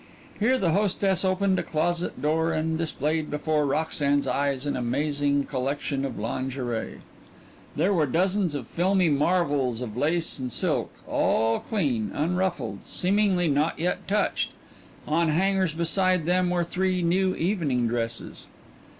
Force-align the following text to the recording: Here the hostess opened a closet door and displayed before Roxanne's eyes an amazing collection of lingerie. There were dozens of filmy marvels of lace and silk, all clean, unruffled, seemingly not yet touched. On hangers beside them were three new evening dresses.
Here 0.39 0.57
the 0.57 0.71
hostess 0.71 1.23
opened 1.23 1.59
a 1.59 1.61
closet 1.61 2.23
door 2.23 2.51
and 2.53 2.75
displayed 2.75 3.29
before 3.29 3.67
Roxanne's 3.67 4.25
eyes 4.25 4.65
an 4.65 4.75
amazing 4.75 5.43
collection 5.43 6.03
of 6.05 6.17
lingerie. 6.17 7.01
There 7.75 7.93
were 7.93 8.07
dozens 8.07 8.55
of 8.55 8.65
filmy 8.65 9.09
marvels 9.09 9.79
of 9.79 9.95
lace 9.95 10.39
and 10.39 10.51
silk, 10.51 10.91
all 11.07 11.59
clean, 11.59 12.09
unruffled, 12.15 12.79
seemingly 12.83 13.47
not 13.47 13.77
yet 13.77 14.07
touched. 14.07 14.49
On 15.07 15.27
hangers 15.29 15.75
beside 15.75 16.25
them 16.25 16.49
were 16.49 16.63
three 16.63 17.03
new 17.03 17.35
evening 17.35 17.87
dresses. 17.87 18.47